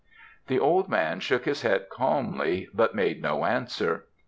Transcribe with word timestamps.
"The 0.47 0.57
old 0.59 0.89
man 0.89 1.19
shook 1.19 1.45
his 1.45 1.61
head 1.61 1.87
calmly, 1.89 2.67
but 2.73 2.95
made 2.95 3.21
no 3.21 3.45
answer. 3.45 4.05